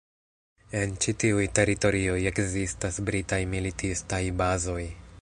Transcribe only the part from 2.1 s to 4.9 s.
ekzistas britaj militistaj bazoj.